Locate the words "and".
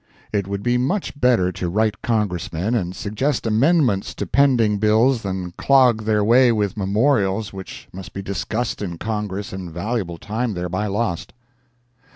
2.73-2.95, 9.53-9.69